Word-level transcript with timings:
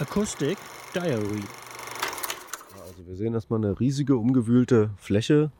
Acoustic 0.00 0.56
Diary. 0.94 1.42
Also 2.86 3.04
wir 3.04 3.16
sehen 3.16 3.34
erstmal 3.34 3.64
eine 3.64 3.80
riesige 3.80 4.16
umgewühlte 4.16 4.90
Fläche. 4.96 5.50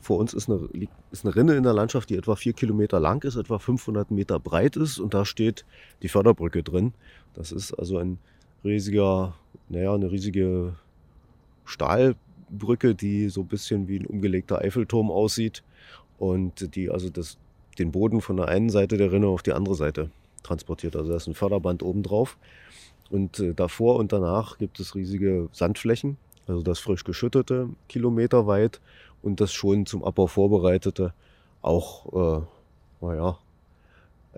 Vor 0.00 0.18
uns 0.18 0.34
ist 0.34 0.50
eine, 0.50 0.68
ist 1.12 1.24
eine 1.24 1.36
Rinne 1.36 1.54
in 1.54 1.62
der 1.62 1.74
Landschaft, 1.74 2.10
die 2.10 2.16
etwa 2.16 2.34
vier 2.34 2.54
Kilometer 2.54 2.98
lang 2.98 3.22
ist, 3.22 3.36
etwa 3.36 3.60
500 3.60 4.10
Meter 4.10 4.40
breit 4.40 4.74
ist 4.74 4.98
und 4.98 5.14
da 5.14 5.24
steht 5.24 5.64
die 6.02 6.08
Förderbrücke 6.08 6.64
drin. 6.64 6.92
Das 7.34 7.52
ist 7.52 7.72
also 7.72 7.98
ein 7.98 8.18
riesiger, 8.64 9.34
naja, 9.68 9.94
eine 9.94 10.10
riesige 10.10 10.74
Stahlbrücke, 11.64 12.96
die 12.96 13.28
so 13.28 13.42
ein 13.42 13.48
bisschen 13.48 13.86
wie 13.86 14.00
ein 14.00 14.06
umgelegter 14.06 14.58
Eiffelturm 14.58 15.08
aussieht 15.08 15.62
und 16.18 16.74
die 16.74 16.90
also 16.90 17.10
das, 17.10 17.38
den 17.78 17.92
Boden 17.92 18.22
von 18.22 18.38
der 18.38 18.48
einen 18.48 18.70
Seite 18.70 18.96
der 18.96 19.12
Rinne 19.12 19.28
auf 19.28 19.44
die 19.44 19.52
andere 19.52 19.76
Seite 19.76 20.10
transportiert. 20.42 20.96
Also 20.96 21.10
da 21.10 21.16
ist 21.16 21.28
ein 21.28 21.34
Förderband 21.34 21.84
oben 21.84 22.02
drauf 22.02 22.36
und 23.10 23.40
äh, 23.40 23.54
davor 23.54 23.96
und 23.96 24.12
danach 24.12 24.58
gibt 24.58 24.80
es 24.80 24.94
riesige 24.94 25.48
Sandflächen, 25.52 26.16
also 26.46 26.62
das 26.62 26.78
frisch 26.78 27.04
geschüttete, 27.04 27.68
kilometerweit 27.88 28.80
und 29.22 29.40
das 29.40 29.52
schon 29.52 29.86
zum 29.86 30.04
Abbau 30.04 30.26
vorbereitete, 30.26 31.12
auch, 31.62 32.40
äh, 32.40 33.04
naja, 33.04 33.38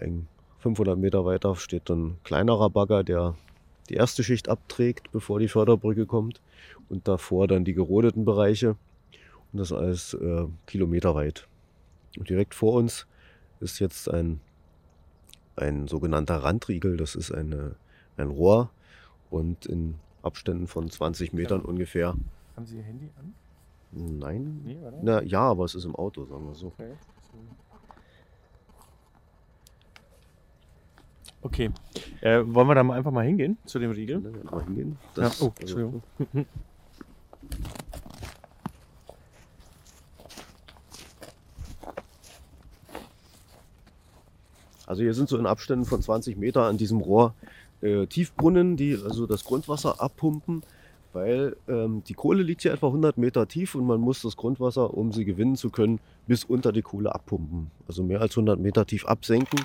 ein 0.00 0.26
500 0.60 0.98
Meter 0.98 1.24
weiter 1.24 1.56
steht 1.56 1.90
ein 1.90 2.18
kleinerer 2.24 2.70
Bagger, 2.70 3.02
der 3.02 3.34
die 3.88 3.94
erste 3.94 4.22
Schicht 4.22 4.48
abträgt, 4.48 5.10
bevor 5.10 5.40
die 5.40 5.48
Förderbrücke 5.48 6.06
kommt. 6.06 6.40
Und 6.88 7.08
davor 7.08 7.48
dann 7.48 7.64
die 7.64 7.74
gerodeten 7.74 8.24
Bereiche. 8.24 8.76
Und 9.52 9.58
das 9.58 9.72
alles 9.72 10.14
äh, 10.14 10.46
kilometerweit. 10.66 11.48
Und 12.18 12.28
direkt 12.28 12.54
vor 12.54 12.74
uns 12.74 13.06
ist 13.60 13.78
jetzt 13.80 14.08
ein, 14.08 14.40
ein 15.56 15.88
sogenannter 15.88 16.36
Randriegel. 16.36 16.96
Das 16.96 17.14
ist 17.14 17.32
eine, 17.32 17.74
ein 18.20 18.30
Rohr. 18.30 18.70
Und 19.30 19.66
in 19.66 19.94
Abständen 20.22 20.66
von 20.66 20.90
20 20.90 21.32
Metern 21.32 21.60
ungefähr. 21.60 22.14
Haben 22.56 22.66
Sie 22.66 22.76
Ihr 22.78 22.82
Handy 22.82 23.10
an? 23.18 23.34
Nein. 23.92 24.60
Nee? 24.64 24.78
Na, 25.02 25.22
ja, 25.22 25.42
aber 25.42 25.64
es 25.64 25.74
ist 25.74 25.84
im 25.84 25.94
Auto, 25.94 26.24
sagen 26.24 26.46
wir 26.46 26.54
so. 26.54 26.68
Okay. 26.68 26.92
Okay. 31.42 31.70
Äh, 32.20 32.42
wollen 32.46 32.68
wir 32.68 32.74
da 32.74 32.82
mal 32.82 32.98
einfach 32.98 33.10
mal 33.10 33.24
hingehen 33.24 33.56
zu 33.64 33.78
dem 33.78 33.92
Riegel? 33.92 34.20
Ne, 34.20 34.30
mal 34.50 34.62
hingehen. 34.64 34.98
Ja, 35.16 35.22
Das, 35.22 35.40
oh, 35.40 35.46
also, 35.46 35.60
Entschuldigung. 35.60 36.02
Also 44.86 45.02
hier 45.02 45.14
sind 45.14 45.28
so 45.28 45.38
in 45.38 45.46
Abständen 45.46 45.84
von 45.84 46.02
20 46.02 46.36
Meter 46.36 46.64
an 46.64 46.76
diesem 46.76 47.00
Rohr 47.00 47.34
äh, 47.82 48.06
Tiefbrunnen, 48.06 48.76
die 48.76 48.96
also 49.02 49.26
das 49.26 49.44
Grundwasser 49.44 50.00
abpumpen, 50.00 50.62
weil 51.12 51.56
ähm, 51.68 52.02
die 52.06 52.14
Kohle 52.14 52.42
liegt 52.42 52.62
hier 52.62 52.72
etwa 52.72 52.86
100 52.86 53.18
Meter 53.18 53.48
tief 53.48 53.74
und 53.74 53.86
man 53.86 54.00
muss 54.00 54.22
das 54.22 54.36
Grundwasser, 54.36 54.94
um 54.94 55.12
sie 55.12 55.24
gewinnen 55.24 55.56
zu 55.56 55.70
können, 55.70 56.00
bis 56.26 56.44
unter 56.44 56.72
die 56.72 56.82
Kohle 56.82 57.14
abpumpen. 57.14 57.70
Also 57.88 58.02
mehr 58.02 58.20
als 58.20 58.32
100 58.32 58.60
Meter 58.60 58.86
tief 58.86 59.06
absenken. 59.06 59.60